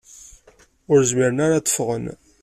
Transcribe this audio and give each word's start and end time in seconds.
Ur 0.91 0.99
zmiren 1.09 1.43
ara 1.45 1.55
ad 1.57 1.63
d-ffɣen. 1.65 2.05